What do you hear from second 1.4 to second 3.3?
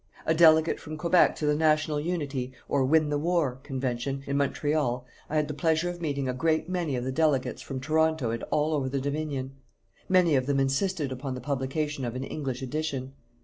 the National Unity or Win the